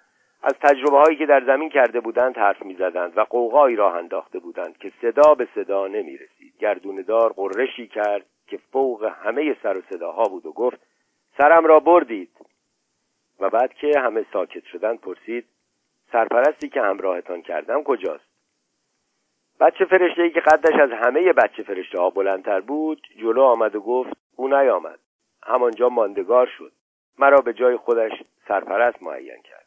از 0.42 0.52
تجربه 0.52 0.98
هایی 0.98 1.16
که 1.16 1.26
در 1.26 1.44
زمین 1.44 1.70
کرده 1.70 2.00
بودند 2.00 2.38
حرف 2.38 2.62
می 2.62 2.74
زدند 2.74 3.18
و 3.18 3.24
قوقایی 3.24 3.76
راه 3.76 3.94
انداخته 3.94 4.38
بودند 4.38 4.78
که 4.78 4.92
صدا 5.00 5.34
به 5.34 5.48
صدا 5.54 5.86
نمی 5.86 6.16
رسید 6.16 6.54
گردوندار 6.58 7.32
قرشی 7.32 7.86
کرد 7.86 8.26
که 8.46 8.58
فوق 8.72 9.12
همه 9.22 9.56
سر 9.62 9.76
و 9.76 9.82
صداها 9.90 10.24
بود 10.24 10.46
و 10.46 10.52
گفت 10.52 10.80
سرم 11.38 11.66
را 11.66 11.80
بردید. 11.80 12.30
و 13.40 13.50
بعد 13.50 13.74
که 13.74 14.00
همه 14.00 14.26
ساکت 14.32 14.64
شدند 14.64 15.00
پرسید 15.00 15.44
سرپرستی 16.12 16.68
که 16.68 16.80
همراهتان 16.80 17.42
کردم 17.42 17.82
کجاست؟ 17.82 18.30
بچه 19.60 19.84
فرشته 19.84 20.22
ای 20.22 20.30
که 20.30 20.40
قدش 20.40 20.74
از 20.80 20.90
همه 20.90 21.32
بچه 21.32 21.62
فرشته 21.62 21.98
ها 21.98 22.10
بلندتر 22.10 22.60
بود 22.60 23.02
جلو 23.16 23.42
آمد 23.42 23.76
و 23.76 23.80
گفت 23.80 24.12
او 24.36 24.48
نیامد. 24.48 24.98
همانجا 25.42 25.88
ماندگار 25.88 26.46
شد. 26.58 26.72
مرا 27.18 27.40
به 27.40 27.52
جای 27.52 27.76
خودش 27.76 28.12
سرپرست 28.48 29.02
معین 29.02 29.42
کرد. 29.42 29.66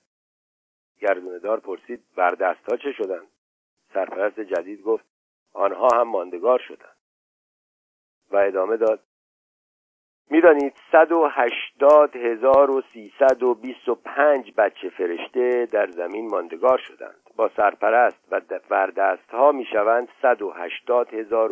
گردوندار 1.00 1.60
پرسید 1.60 2.04
بر 2.16 2.32
دست 2.32 2.70
ها 2.70 2.78
چه 2.78 2.92
شدند؟ 2.92 3.28
سرپرست 3.94 4.40
جدید 4.40 4.82
گفت 4.82 5.06
آنها 5.54 5.88
هم 5.94 6.08
ماندگار 6.08 6.60
شدند. 6.60 6.98
و 8.32 8.38
ادامه 8.38 8.78
داد 8.78 9.00
می‌دانید 10.30 10.74
صد 10.92 11.12
و 11.12 11.28
هشتاد 11.28 12.16
هزار 12.16 12.72
و 12.72 12.82
سیصد 12.94 13.44
و 13.44 13.54
بیست 13.54 13.90
و 13.90 13.96
پنج 13.96 14.54
بچه 14.58 14.90
فرشته 14.90 15.68
در 15.72 15.88
زمین 15.88 16.28
ماندگار 16.28 16.78
شدند. 16.78 17.24
با 17.36 17.50
سرپرست 17.58 18.28
و 18.32 18.42
وردست 18.70 19.30
ها 19.30 19.52
می 19.52 19.66
شوند 19.66 20.08
صد 20.22 20.42
و 20.42 20.52
هشتاد 20.52 21.14
هزار 21.14 21.52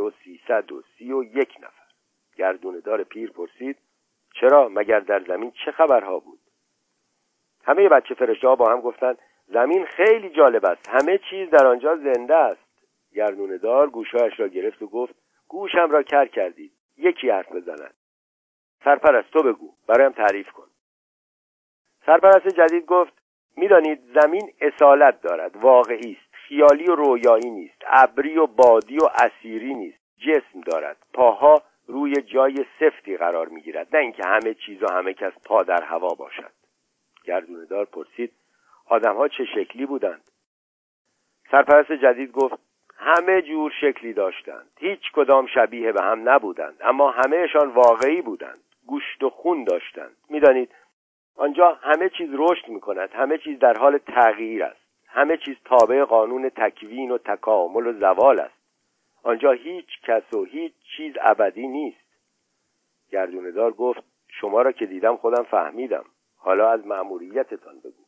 نفر. 1.60 1.86
گردوندار 2.38 3.04
پیر 3.04 3.32
پرسید 3.32 3.78
چرا؟ 4.34 4.70
مگر 4.70 5.00
در 5.00 5.20
زمین 5.20 5.51
چه 5.66 5.72
خبرها 5.72 6.20
بود؟ 6.20 6.40
همه 7.63 7.90
بچه 7.90 8.13
فرشته 8.13 8.48
ها 8.48 8.56
با 8.56 8.72
هم 8.72 8.82
گفتند 8.82 9.18
زمین 9.48 9.86
خیلی 9.86 10.30
جالب 10.30 10.66
است. 10.66 10.90
همه 10.90 11.20
چیز 11.30 11.50
در 11.50 11.68
آنجا 11.68 11.96
زنده 11.96 12.36
است. 12.36 12.62
گردوندار 13.16 13.90
گوشهایش 13.90 14.40
را 14.40 14.48
گرفت 14.48 14.82
و 14.82 14.88
گفت 14.88 15.16
گوشم 15.48 15.92
را 15.92 16.04
کر 16.04 16.25
کردید. 16.25 16.72
یکی 16.98 17.30
حرف 17.30 17.51
بزند. 17.51 17.94
سرپرست 18.84 19.32
تو 19.32 19.44
بگو. 19.44 19.74
برایم 19.88 20.12
تعریف 20.12 20.52
کن. 20.52 20.68
سرپرست 22.06 22.48
جدید 22.48 22.86
گفت 22.86 23.14
می‌دانید 23.58 24.00
زمین 24.22 24.52
اصالت 24.62 25.22
دارد. 25.22 25.56
واقعی 25.56 26.18
است. 26.22 26.32
خیالی 26.32 26.88
و 26.88 26.96
رویایی 26.96 27.50
نیست. 27.50 27.84
ابری 27.88 28.38
و 28.38 28.48
بادی 28.48 28.98
و 28.98 29.10
اسیری 29.16 29.74
نیست. 29.74 30.00
جسم 30.18 30.62
دارد. 30.62 30.98
پاها 31.14 31.62
روی 31.88 32.14
جای 32.14 32.66
سفتی 32.80 33.18
قرار 33.18 33.48
می‌گیرد. 33.48 33.96
نه 33.96 34.02
اینکه 34.02 34.24
همه 34.26 34.54
چیز 34.54 34.84
و 34.84 34.92
همه 34.92 35.14
کس 35.14 35.34
پا 35.46 35.64
در 35.64 35.84
هوا 35.84 36.10
باشد. 36.10 36.52
گردوندار 37.24 37.86
پرسید 37.86 38.32
آدمها 38.86 39.28
چه 39.28 39.46
شکلی 39.46 39.86
بودند؟ 39.86 40.22
سرپرست 41.52 41.92
جدید 41.92 42.32
گفت 42.32 42.58
همه 42.98 43.42
جور 43.42 43.72
شکلی 43.82 44.14
داشتند. 44.14 44.72
هیچ 44.80 45.12
کدام 45.14 45.48
شبیه 45.48 45.92
به 45.92 46.04
هم 46.04 46.30
نبودند 46.30 46.78
اما 46.82 47.12
همهشان 47.12 47.70
واقعی 47.70 48.22
بودند. 48.22 48.61
گوشت 48.88 49.24
و 49.24 49.30
خون 49.30 49.64
داشتند 49.64 50.18
می‌دانید 50.30 50.70
آنجا 51.36 51.74
همه 51.74 52.10
چیز 52.10 52.30
رشد 52.34 52.68
می 52.68 52.80
کند 52.80 53.10
همه 53.10 53.38
چیز 53.38 53.60
در 53.60 53.78
حال 53.78 53.98
تغییر 53.98 54.64
است. 54.64 54.82
همه 55.08 55.38
چیز 55.38 55.56
تابع 55.66 56.04
قانون 56.04 56.50
تکوین 56.50 57.12
و 57.12 57.18
تکامل 57.18 57.88
و 57.88 57.94
زوال 57.94 58.40
است. 58.40 58.62
آنجا 59.24 59.52
هیچ 59.52 60.02
کس 60.04 60.34
و 60.34 60.44
هیچ 60.44 60.74
چیز 60.98 61.16
ابدی 61.22 61.68
نیست. 61.68 61.98
گردوندار 63.10 63.72
گفت 63.72 64.04
شما 64.28 64.62
را 64.62 64.72
که 64.72 64.86
دیدم 64.86 65.18
خودم 65.18 65.44
فهمیدم. 65.44 66.06
حالا 66.38 66.70
از 66.70 66.88
مأموریتتان 66.88 67.80
بگو. 67.80 68.04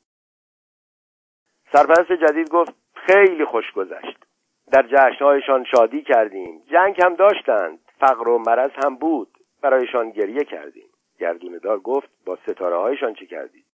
سرپرست 1.72 2.12
جدید 2.12 2.50
گفت 2.50 2.74
خیلی 2.94 3.46
خوش 3.46 3.72
گذشت. 3.72 4.26
در 4.72 4.84
جشنهایشان 4.84 5.64
شادی 5.64 6.02
کردیم. 6.02 6.64
جنگ 6.72 7.02
هم 7.04 7.16
داشتند. 7.16 7.80
فقر 8.00 8.28
و 8.28 8.38
مرض 8.38 8.72
هم 8.84 8.96
بود. 8.96 9.33
برایشان 9.64 10.10
گریه 10.10 10.44
کردیم. 10.44 10.90
گردوندار 11.20 11.80
گفت 11.80 12.10
با 12.26 12.36
ستاره 12.36 12.78
هایشان 12.78 13.14
چه 13.14 13.26
کردید؟ 13.26 13.66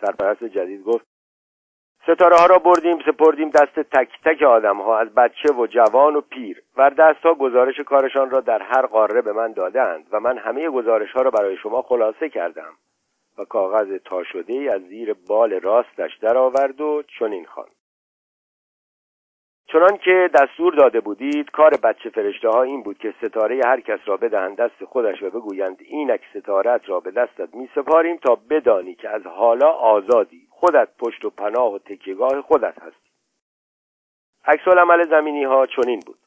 سرپرست 0.00 0.44
جدید 0.44 0.82
گفت 0.82 1.06
ستاره 2.02 2.36
ها 2.36 2.46
را 2.46 2.58
بردیم 2.58 2.98
سپردیم 3.06 3.50
دست 3.50 3.80
تک 3.80 4.08
تک 4.24 4.42
آدم 4.42 4.76
ها 4.76 4.98
از 4.98 5.14
بچه 5.14 5.52
و 5.52 5.66
جوان 5.66 6.16
و 6.16 6.20
پیر. 6.20 6.62
و 6.76 6.90
دست 6.90 7.20
ها 7.20 7.34
گزارش 7.34 7.80
کارشان 7.80 8.30
را 8.30 8.40
در 8.40 8.62
هر 8.62 8.86
قاره 8.86 9.22
به 9.22 9.32
من 9.32 9.52
دادند 9.52 10.06
و 10.12 10.20
من 10.20 10.38
همه 10.38 10.70
گزارش 10.70 11.12
ها 11.12 11.22
را 11.22 11.30
برای 11.30 11.56
شما 11.56 11.82
خلاصه 11.82 12.28
کردم. 12.28 12.72
و 13.38 13.44
کاغذ 13.44 13.98
تا 14.04 14.24
شده 14.24 14.72
از 14.74 14.82
زیر 14.82 15.14
بال 15.28 15.60
راستش 15.60 16.16
درآورد 16.16 16.80
و 16.80 17.02
چنین 17.18 17.44
خواند. 17.44 17.85
چنان 19.72 19.96
که 19.96 20.30
دستور 20.34 20.74
داده 20.74 21.00
بودید 21.00 21.50
کار 21.50 21.70
بچه 21.70 22.10
فرشته 22.10 22.48
ها 22.48 22.62
این 22.62 22.82
بود 22.82 22.98
که 22.98 23.14
ستاره 23.22 23.60
هر 23.64 23.80
کس 23.80 23.98
را 24.06 24.16
بدهند 24.16 24.56
دست 24.56 24.84
خودش 24.84 25.22
و 25.22 25.30
بگویند 25.30 25.76
اینک 25.80 26.20
ستارت 26.34 26.88
را 26.88 27.00
به 27.00 27.10
دستت 27.10 27.54
می 27.54 27.68
سپاریم 27.74 28.16
تا 28.16 28.38
بدانی 28.50 28.94
که 28.94 29.08
از 29.08 29.26
حالا 29.26 29.68
آزادی 29.68 30.46
خودت 30.50 30.88
پشت 30.98 31.24
و 31.24 31.30
پناه 31.30 31.72
و 31.72 31.78
تکیگاه 31.78 32.42
خودت 32.42 32.78
هستی. 32.78 33.10
عکس 34.44 34.68
عمل 34.68 35.08
زمینی 35.08 35.44
ها 35.44 35.66
چنین 35.66 36.00
بود. 36.06 36.18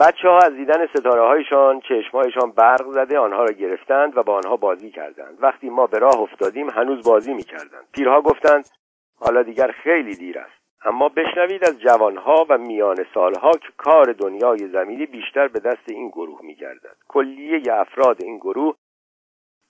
بچه 0.00 0.28
ها 0.28 0.38
از 0.38 0.52
دیدن 0.52 0.86
ستاره 0.86 1.22
هایشان 1.22 1.80
چشمهایشان 1.80 2.50
برق 2.50 2.90
زده 2.90 3.18
آنها 3.18 3.44
را 3.44 3.54
گرفتند 3.54 4.16
و 4.16 4.22
با 4.22 4.34
آنها 4.36 4.56
بازی 4.56 4.90
کردند. 4.90 5.38
وقتی 5.40 5.70
ما 5.70 5.86
به 5.86 5.98
راه 5.98 6.20
افتادیم 6.20 6.70
هنوز 6.70 7.08
بازی 7.08 7.34
می 7.34 7.42
کردند 7.42 7.88
پیرها 7.92 8.20
گفتند 8.20 8.68
حالا 9.16 9.42
دیگر 9.42 9.70
خیلی 9.70 10.16
دیر 10.16 10.38
است. 10.38 10.63
اما 10.84 11.08
بشنوید 11.08 11.64
از 11.64 11.80
جوانها 11.80 12.46
و 12.48 12.58
میان 12.58 13.06
سالها 13.14 13.52
که 13.52 13.68
کار 13.76 14.12
دنیای 14.12 14.68
زمینی 14.68 15.06
بیشتر 15.06 15.48
به 15.48 15.60
دست 15.60 15.88
این 15.88 16.08
گروه 16.08 16.40
میگردد. 16.42 16.96
کلیه 17.08 17.62
افراد 17.72 18.22
این 18.22 18.36
گروه 18.36 18.76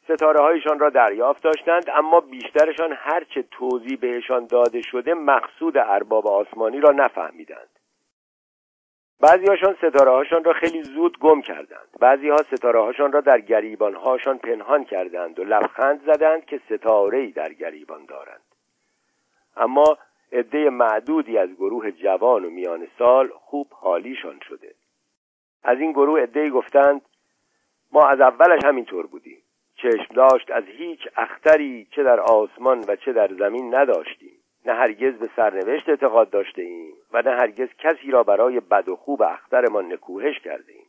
ستاره 0.04 0.40
هایشان 0.40 0.78
را 0.78 0.90
دریافت 0.90 1.42
داشتند 1.42 1.90
اما 1.94 2.20
بیشترشان 2.20 2.92
هرچه 2.98 3.44
توضیح 3.50 3.98
بهشان 4.00 4.46
داده 4.46 4.82
شده 4.82 5.14
مقصود 5.14 5.78
ارباب 5.78 6.26
آسمانی 6.26 6.80
را 6.80 6.90
نفهمیدند. 6.90 7.68
بعضیهاشان 9.20 9.74
ستاره 9.74 10.10
هاشان 10.10 10.44
را 10.44 10.52
خیلی 10.52 10.82
زود 10.82 11.18
گم 11.18 11.42
کردند. 11.42 11.88
بعضی 12.00 12.28
ها 12.28 12.36
ستاره 12.36 12.80
هاشان 12.80 13.12
را 13.12 13.20
در 13.20 13.40
گریبان 13.40 13.94
هاشان 13.94 14.38
پنهان 14.38 14.84
کردند 14.84 15.38
و 15.38 15.44
لبخند 15.44 16.00
زدند 16.06 16.44
که 16.44 16.60
ستاره 16.70 17.30
در 17.30 17.52
گریبان 17.52 18.04
دارند. 18.04 18.42
اما 19.56 19.98
عده 20.32 20.70
معدودی 20.70 21.38
از 21.38 21.50
گروه 21.50 21.90
جوان 21.90 22.44
و 22.44 22.50
میان 22.50 22.86
سال 22.98 23.28
خوب 23.28 23.66
حالیشان 23.70 24.40
شده. 24.48 24.74
از 25.64 25.80
این 25.80 25.92
گروه 25.92 26.20
عده 26.20 26.50
گفتند 26.50 27.02
ما 27.92 28.06
از 28.06 28.20
اولش 28.20 28.64
همینطور 28.64 29.06
بودیم. 29.06 29.38
چشم 29.76 30.14
داشت 30.14 30.50
از 30.50 30.64
هیچ 30.64 31.00
اختری 31.16 31.86
چه 31.90 32.02
در 32.02 32.20
آسمان 32.20 32.84
و 32.88 32.96
چه 32.96 33.12
در 33.12 33.28
زمین 33.38 33.74
نداشتیم. 33.74 34.38
نه 34.66 34.72
هرگز 34.72 35.14
به 35.14 35.30
سرنوشت 35.36 35.88
اعتقاد 35.88 36.30
داشته 36.30 36.62
ایم 36.62 36.94
و 37.12 37.22
نه 37.22 37.30
هرگز 37.30 37.68
کسی 37.78 38.10
را 38.10 38.22
برای 38.22 38.60
بد 38.60 38.88
و 38.88 38.96
خوب 38.96 39.22
اخترمان 39.22 39.92
نکوهش 39.92 40.38
کرده 40.38 40.72
ایم 40.72 40.86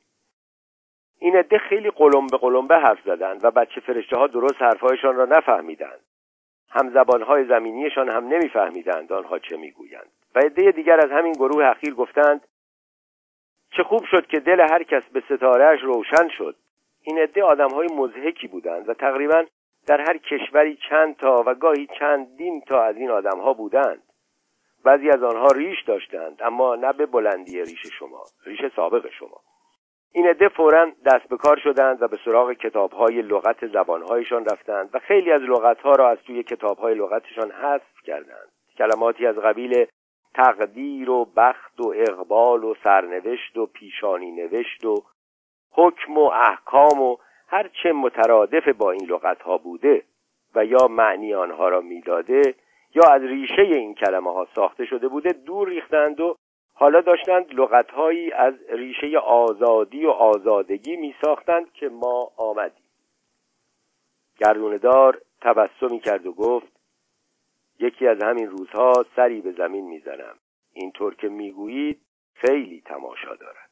این 1.20 1.36
عده 1.36 1.58
خیلی 1.58 1.90
قلمبه 1.90 2.38
قلمبه 2.38 2.76
حرف 2.76 3.00
زدند 3.06 3.46
و 3.46 3.52
بچه 3.52 3.82
فرشته 3.82 4.18
ها 4.18 4.28
درست 4.28 4.62
حرفهایشان 4.62 5.16
را 5.16 5.26
نفهمیدند. 5.26 6.00
هم 6.70 6.90
زبانهای 6.90 7.46
زمینیشان 7.46 8.10
هم 8.10 8.28
نمیفهمیدند 8.28 9.14
آنها 9.14 9.40
چه 9.40 9.58
می‌گویند. 9.58 10.12
و 10.36 10.40
عده 10.40 10.72
دیگر 10.72 11.00
از 11.06 11.12
همین 11.12 11.34
گروه 11.34 11.66
اخیر 11.66 11.94
گفتند 11.94 12.42
چه 13.78 13.84
خوب 13.84 14.06
شد 14.12 14.28
که 14.28 14.40
دل 14.40 14.60
هر 14.60 14.84
کس 14.84 15.04
به 15.14 15.24
ستارهش 15.30 15.82
روشن 15.82 16.30
شد. 16.38 16.56
این 17.02 17.20
عده 17.20 17.44
آدمهای 17.44 17.88
مزهکی 17.94 18.48
بودند 18.48 18.90
و 18.90 18.94
تقریبا 18.94 19.46
در 19.88 20.02
هر 20.02 20.18
کشوری 20.18 20.78
چند 20.90 21.16
تا 21.16 21.44
و 21.46 21.54
گاهی 21.54 21.88
چندین 22.00 22.62
تا 22.62 22.84
از 22.84 22.96
این 22.96 23.12
آدمها 23.12 23.54
بودند. 23.54 24.04
بعضی 24.84 25.10
از 25.10 25.24
آنها 25.24 25.48
ریش 25.48 25.84
داشتند 25.84 26.42
اما 26.44 26.76
نه 26.76 26.94
به 26.94 27.06
بلندی 27.06 27.62
ریش 27.62 27.88
شما 28.00 28.24
ریش 28.46 28.60
سابق 28.76 29.10
شما. 29.20 29.42
این 30.16 30.28
عده 30.28 30.50
فورا 30.50 30.92
دست 31.06 31.30
به 31.30 31.38
کار 31.38 31.60
شدند 31.64 32.02
و 32.02 32.08
به 32.08 32.18
سراغ 32.26 32.54
کتابهای 32.54 33.22
لغت 33.22 33.68
زبانهایشان 33.68 34.46
رفتند 34.46 34.90
و 34.94 35.00
خیلی 35.00 35.32
از 35.32 35.42
لغتها 35.42 35.92
را 35.92 36.10
از 36.10 36.18
توی 36.18 36.44
کتابهای 36.44 36.96
لغتشان 36.96 37.52
حذف 37.52 38.02
کردند. 38.04 38.52
کلماتی 38.78 39.28
از 39.28 39.36
قبیل 39.36 39.86
تقدیر 40.34 41.10
و 41.10 41.26
بخت 41.38 41.80
و 41.80 41.94
اقبال 41.96 42.64
و 42.64 42.74
سرنوشت 42.84 43.58
و 43.58 43.66
پیشانی 43.66 44.32
نوشت 44.32 44.86
و 44.86 45.04
حکم 45.72 46.18
و 46.18 46.32
احکام 46.34 47.02
و 47.02 47.18
هر 47.48 47.70
چه 47.84 47.92
مترادف 47.92 48.68
با 48.68 48.92
این 48.92 49.06
لغتها 49.06 49.58
بوده 49.58 50.04
و 50.56 50.66
یا 50.66 50.88
معنی 50.88 51.34
آنها 51.34 51.70
را 51.70 51.82
می‌داده 51.82 52.42
یا 52.96 53.14
از 53.14 53.22
ریشه 53.22 53.62
این 53.62 53.96
کلمه 53.96 54.34
ها 54.34 54.48
ساخته 54.56 54.86
شده 54.86 55.08
بوده 55.08 55.30
دور 55.32 55.70
ریختند 55.70 56.20
و 56.20 56.36
حالا 56.78 57.02
داشتند 57.02 57.54
لغتهایی 57.54 58.32
از 58.32 58.54
ریشه 58.70 59.18
آزادی 59.18 60.06
و 60.06 60.10
آزادگی 60.10 60.96
می 60.96 61.16
ساختند 61.22 61.74
که 61.74 61.90
ما 61.90 62.32
آمدیم. 62.38 62.86
گردوندار 64.38 65.22
تبسمی 65.42 66.00
کرد 66.00 66.26
و 66.26 66.34
گفت 66.34 66.68
یکی 67.80 68.08
از 68.08 68.24
همین 68.24 68.50
روزها 68.50 68.94
سری 69.16 69.42
به 69.42 69.52
زمین 69.52 69.86
می‌زنم. 69.86 70.36
اینطور 70.74 71.16
که 71.16 71.30
می‌گویید 71.30 72.02
خیلی 72.34 72.82
تماشا 72.86 73.36
دارد. 73.36 73.70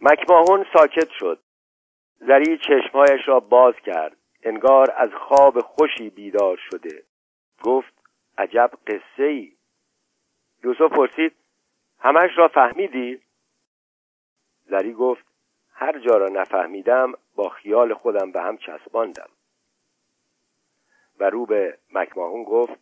مکماهون 0.00 0.66
ساکت 0.72 1.08
شد. 1.18 1.38
زری 2.18 2.58
چشمهایش 2.58 3.28
را 3.28 3.40
باز 3.40 3.74
کرد. 3.86 4.16
انگار 4.42 4.94
از 4.96 5.10
خواب 5.14 5.60
خوشی 5.60 6.10
بیدار 6.10 6.56
شده. 6.70 7.02
گفت 7.62 7.94
عجب 8.38 8.70
قصه 8.86 9.24
ای 9.24 9.55
یوسف 10.66 10.92
پرسید 10.92 11.32
همش 11.98 12.30
را 12.36 12.48
فهمیدی؟ 12.48 13.20
زری 14.64 14.92
گفت 14.92 15.26
هر 15.72 15.98
جا 15.98 16.16
را 16.16 16.28
نفهمیدم 16.28 17.12
با 17.34 17.48
خیال 17.48 17.94
خودم 17.94 18.32
به 18.32 18.40
هم 18.40 18.56
چسباندم. 18.56 19.28
و 21.20 21.30
رو 21.30 21.46
به 21.46 21.78
مکماهون 21.92 22.44
گفت 22.44 22.78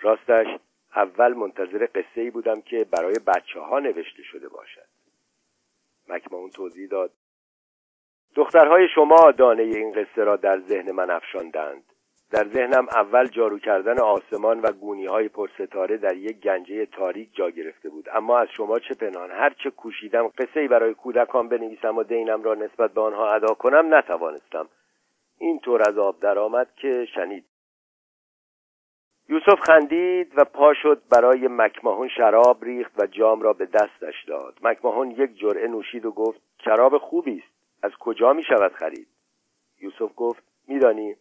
راستش 0.00 0.46
اول 0.96 1.34
منتظر 1.34 1.86
قصه 1.94 2.20
ای 2.20 2.30
بودم 2.30 2.60
که 2.60 2.84
برای 2.84 3.14
بچه 3.26 3.60
ها 3.60 3.78
نوشته 3.78 4.22
شده 4.22 4.48
باشد. 4.48 4.88
مکماهون 6.08 6.50
توضیح 6.50 6.88
داد 6.88 7.12
دخترهای 8.34 8.88
شما 8.94 9.32
دانه 9.32 9.62
این 9.62 9.92
قصه 9.92 10.24
را 10.24 10.36
در 10.36 10.60
ذهن 10.60 10.90
من 10.90 11.10
افشاندند. 11.10 11.84
در 12.30 12.48
ذهنم 12.48 12.86
اول 12.88 13.26
جارو 13.26 13.58
کردن 13.58 14.00
آسمان 14.00 14.60
و 14.60 14.72
گونی 14.72 15.06
های 15.06 15.28
پرستاره 15.28 15.96
در 15.96 16.16
یک 16.16 16.40
گنجه 16.40 16.86
تاریک 16.86 17.34
جا 17.34 17.50
گرفته 17.50 17.88
بود. 17.88 18.08
اما 18.12 18.38
از 18.38 18.48
شما 18.56 18.78
چه 18.78 18.94
پنهان 18.94 19.30
هر 19.30 19.54
چه 19.62 19.70
کوشیدم 19.70 20.28
قصه 20.28 20.60
ای 20.60 20.68
برای 20.68 20.94
کودکان 20.94 21.48
بنویسم 21.48 21.96
و 21.96 22.02
دینم 22.02 22.42
را 22.42 22.54
نسبت 22.54 22.92
به 22.92 23.00
آنها 23.00 23.34
ادا 23.34 23.54
کنم 23.54 23.94
نتوانستم. 23.94 24.68
اینطور 25.38 25.82
از 25.88 25.98
آب 25.98 26.20
درآمد 26.20 26.68
که 26.76 27.06
شنید. 27.14 27.44
یوسف 29.28 29.60
خندید 29.60 30.32
و 30.36 30.44
پا 30.44 30.74
شد 30.74 31.02
برای 31.10 31.48
مکماهون 31.50 32.08
شراب 32.08 32.64
ریخت 32.64 32.92
و 33.00 33.06
جام 33.06 33.42
را 33.42 33.52
به 33.52 33.66
دستش 33.66 34.24
داد. 34.26 34.58
مکماهون 34.62 35.10
یک 35.10 35.38
جرعه 35.38 35.68
نوشید 35.68 36.06
و 36.06 36.10
گفت 36.10 36.40
شراب 36.64 36.98
خوبی 36.98 37.38
است. 37.38 37.56
از 37.82 37.92
کجا 38.00 38.32
می 38.32 38.44
شود 38.44 38.72
خرید؟ 38.72 39.08
یوسف 39.80 40.10
گفت 40.16 40.42
میدانی؟ 40.68 41.16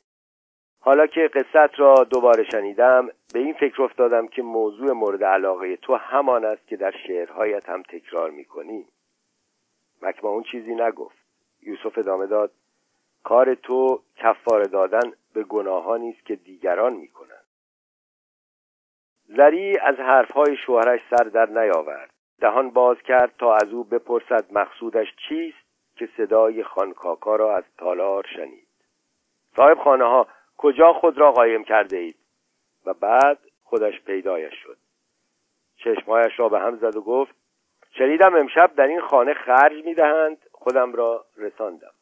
حالا 0.86 1.08
که 1.08 1.28
قصت 1.28 1.80
را 1.80 1.96
دوباره 1.96 2.44
شنیدم 2.44 3.08
به 3.34 3.40
این 3.40 3.54
فکر 3.54 3.84
افتادم 3.84 4.28
که 4.28 4.42
موضوع 4.42 4.92
مورد 4.92 5.24
علاقه 5.24 5.76
تو 5.76 5.96
همان 5.96 6.46
است 6.46 6.68
که 6.68 6.76
در 6.76 6.94
شعرهایت 7.08 7.70
هم 7.70 7.84
تکرار 7.84 8.30
می‌کنی. 8.30 8.86
مکماهون 10.02 10.44
چیزی 10.44 10.76
نگفت. 10.76 11.18
یوسف 11.62 11.98
ادامه 11.98 12.28
داد 12.28 12.52
کار 13.24 13.56
تو 13.56 14.02
کفار 14.16 14.64
دادن 14.64 15.14
به 15.34 15.44
گناهانی 15.44 16.10
است 16.10 16.26
که 16.26 16.36
دیگران 16.36 16.94
می‌کنند 16.94 17.46
زری 19.28 19.78
از 19.78 19.96
حرفهای 19.96 20.58
شوهرش 20.58 21.02
سر 21.10 21.24
در 21.24 21.50
نیاورد. 21.50 22.14
دهان 22.42 22.70
باز 22.70 22.98
کرد 22.98 23.34
تا 23.38 23.56
از 23.56 23.74
او 23.74 23.84
بپرسد 23.84 24.46
مقصودش 24.52 25.08
چیست 25.30 25.66
که 25.96 26.10
صدای 26.18 26.64
خانکاکا 26.64 27.36
را 27.36 27.58
از 27.58 27.64
تالار 27.78 28.26
شنید. 28.36 28.68
صاحب 29.56 29.78
خانه 29.78 30.04
ها 30.04 30.28
کجا 30.58 30.94
خود 30.94 31.18
را 31.18 31.32
قایم 31.32 31.64
کرده 31.64 31.98
اید 31.98 32.16
و 32.86 32.94
بعد 32.94 33.40
خودش 33.64 34.02
پیدایش 34.02 34.54
شد. 34.64 34.78
چشمهایش 35.78 36.40
را 36.40 36.50
به 36.50 36.60
هم 36.60 36.76
زد 36.76 36.96
و 36.96 37.02
گفت 37.02 37.36
شنیدم 37.98 38.36
امشب 38.36 38.76
در 38.76 38.88
این 38.88 39.02
خانه 39.02 39.34
خرج 39.34 39.86
می‌دهند 39.86 40.38
خودم 40.52 40.94
را 40.94 41.26
رساندم. 41.38 41.95